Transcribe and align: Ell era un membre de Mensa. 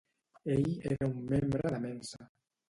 Ell 0.53 0.65
era 0.93 1.09
un 1.09 1.19
membre 1.33 1.73
de 1.75 1.81
Mensa. 1.85 2.29